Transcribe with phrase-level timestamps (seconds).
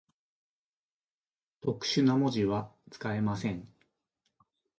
[1.61, 3.69] 特殊な文字は、使えません。